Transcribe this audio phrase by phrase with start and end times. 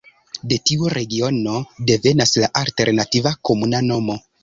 [0.53, 1.53] De tiu regiono
[1.91, 4.23] devenas la alternativa komuna nomo.